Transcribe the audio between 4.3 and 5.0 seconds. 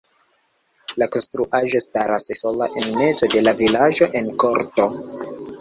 korto.